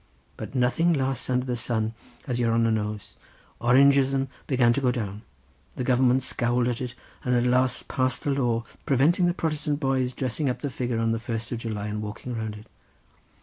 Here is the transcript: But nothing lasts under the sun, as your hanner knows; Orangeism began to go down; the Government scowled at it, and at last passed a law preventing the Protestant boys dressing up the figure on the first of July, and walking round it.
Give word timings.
But 0.35 0.55
nothing 0.55 0.93
lasts 0.93 1.29
under 1.29 1.45
the 1.45 1.55
sun, 1.55 1.93
as 2.25 2.39
your 2.39 2.53
hanner 2.53 2.71
knows; 2.71 3.17
Orangeism 3.59 4.29
began 4.47 4.73
to 4.73 4.81
go 4.81 4.89
down; 4.91 5.21
the 5.75 5.83
Government 5.83 6.23
scowled 6.23 6.67
at 6.67 6.81
it, 6.81 6.95
and 7.23 7.35
at 7.35 7.43
last 7.43 7.87
passed 7.87 8.25
a 8.25 8.31
law 8.31 8.63
preventing 8.87 9.27
the 9.27 9.35
Protestant 9.35 9.79
boys 9.79 10.13
dressing 10.13 10.49
up 10.49 10.61
the 10.61 10.71
figure 10.71 10.97
on 10.97 11.11
the 11.11 11.19
first 11.19 11.51
of 11.51 11.59
July, 11.59 11.85
and 11.85 12.01
walking 12.01 12.35
round 12.35 12.55
it. 12.55 12.65